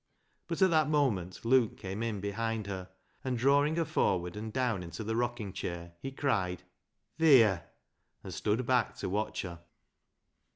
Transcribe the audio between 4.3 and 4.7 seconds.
and